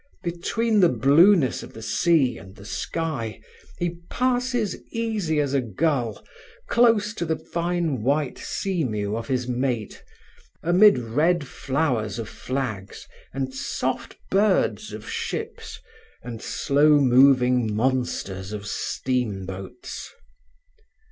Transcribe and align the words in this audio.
Between 0.23 0.79
the 0.79 0.89
blueness 0.89 1.61
of 1.61 1.73
the 1.73 1.83
sea 1.83 2.35
and 2.39 2.55
the 2.55 2.65
sky 2.65 3.39
he 3.77 3.97
passes 4.09 4.75
easy 4.89 5.39
as 5.39 5.53
a 5.53 5.61
gull, 5.61 6.25
close 6.67 7.13
to 7.13 7.23
the 7.23 7.37
fine 7.37 8.01
white 8.01 8.39
seamew 8.39 9.15
of 9.15 9.27
his 9.27 9.47
mate, 9.47 10.03
amid 10.63 10.97
red 10.97 11.45
flowers 11.47 12.17
of 12.17 12.27
flags, 12.29 13.07
and 13.31 13.53
soft 13.53 14.17
birds 14.31 14.91
of 14.91 15.07
ships, 15.07 15.79
and 16.23 16.41
slow 16.41 16.99
moving 16.99 17.71
monsters 17.75 18.53
of 18.53 18.65
steamboats. 18.65 20.09